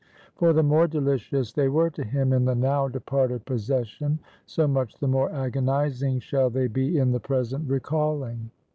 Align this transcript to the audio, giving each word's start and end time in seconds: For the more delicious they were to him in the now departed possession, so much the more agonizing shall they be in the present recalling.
For 0.35 0.51
the 0.51 0.63
more 0.63 0.87
delicious 0.87 1.53
they 1.53 1.67
were 1.69 1.91
to 1.91 2.03
him 2.03 2.33
in 2.33 2.45
the 2.45 2.55
now 2.55 2.87
departed 2.87 3.45
possession, 3.45 4.17
so 4.47 4.67
much 4.67 4.95
the 4.95 5.07
more 5.07 5.31
agonizing 5.31 6.19
shall 6.21 6.49
they 6.49 6.65
be 6.65 6.97
in 6.97 7.11
the 7.11 7.19
present 7.19 7.69
recalling. 7.69 8.49